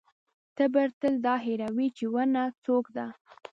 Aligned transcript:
تبر 0.57 0.87
تل 1.01 1.13
دا 1.25 1.35
هېروي 1.45 1.87
چې 1.97 2.05
ونه 2.13 2.43
څوک 2.65 2.85
ده. 2.95 3.07